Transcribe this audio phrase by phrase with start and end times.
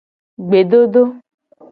[0.45, 1.03] Gbedodo.